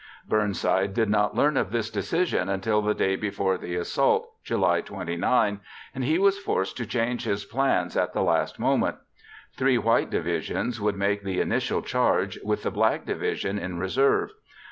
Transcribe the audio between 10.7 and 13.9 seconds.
would make the initial charge, with the black division in